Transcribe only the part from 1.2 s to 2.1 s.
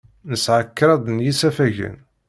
yisafagen.